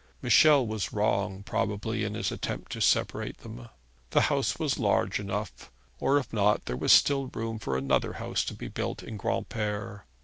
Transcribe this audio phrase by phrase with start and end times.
[0.23, 3.69] Michel was wrong, probably, in his attempt to separate them.
[4.09, 8.43] The house was large enough, or if not, there was still room for another house
[8.45, 10.05] to be built in Granpere.